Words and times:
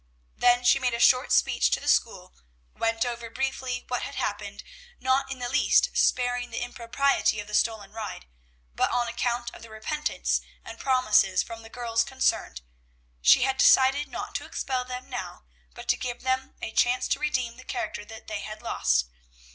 Then 0.35 0.63
she 0.63 0.79
made 0.79 0.95
a 0.95 0.99
short 0.99 1.31
speech 1.31 1.69
to 1.69 1.79
the 1.79 1.87
school, 1.87 2.33
went 2.73 3.05
over 3.05 3.29
briefly 3.29 3.85
what 3.87 4.01
had 4.01 4.15
happened, 4.15 4.63
not 4.99 5.31
in 5.31 5.37
the 5.37 5.47
least 5.47 5.91
sparing 5.93 6.49
the 6.49 6.63
impropriety 6.63 7.39
of 7.39 7.45
the 7.45 7.53
stolen 7.53 7.91
ride, 7.91 8.25
but, 8.73 8.89
on 8.89 9.07
account 9.07 9.53
of 9.53 9.61
the 9.61 9.69
repentance 9.69 10.41
and 10.65 10.79
promises 10.79 11.43
from 11.43 11.61
the 11.61 11.69
girls 11.69 12.03
concerned, 12.03 12.61
she 13.21 13.43
had 13.43 13.57
decided 13.59 14.07
not 14.07 14.33
to 14.33 14.45
expel 14.47 14.83
them 14.83 15.07
now, 15.07 15.43
but 15.75 15.87
to 15.89 15.97
give 15.97 16.23
them 16.23 16.55
a 16.63 16.71
chance 16.71 17.07
to 17.09 17.19
redeem 17.19 17.57
the 17.57 17.63
character 17.63 18.03
they 18.03 18.39
had 18.39 18.63
lost. 18.63 19.05